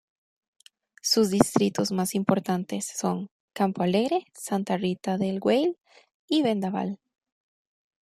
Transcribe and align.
Sus 1.03 1.29
distritos 1.29 1.91
más 1.91 2.15
importantes 2.15 2.87
son: 2.91 3.29
Campo 3.53 3.83
Alegre, 3.83 4.25
Santa 4.33 4.75
Rita 4.75 5.19
del 5.19 5.37
Weil 5.39 5.77
y 6.27 6.41
Vendaval. 6.41 6.97